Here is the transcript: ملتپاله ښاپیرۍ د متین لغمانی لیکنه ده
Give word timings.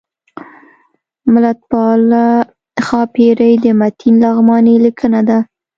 ملتپاله 1.33 2.25
ښاپیرۍ 2.85 3.53
د 3.63 3.65
متین 3.79 4.13
لغمانی 4.23 4.75
لیکنه 4.85 5.21
ده 5.27 5.39